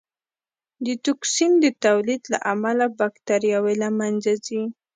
[0.85, 4.61] د ټوکسین د تولید له امله بکټریاوې له منځه ځي.